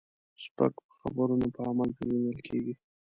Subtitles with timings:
[0.43, 2.73] سپک په خبرو نه، په عمل پیژندل کېږي.